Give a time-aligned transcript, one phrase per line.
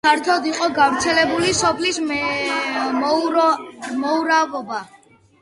[0.05, 4.83] ფართოდ იყო გავრცელებული სოფლის მოურავობა.